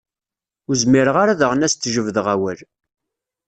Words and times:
Ur 0.67 0.75
zmireɣ 0.81 1.15
ara 1.23 1.39
daɣen 1.39 1.65
ad 1.65 1.65
as-d-jebdeɣ 1.71 2.25
awal. 2.33 2.59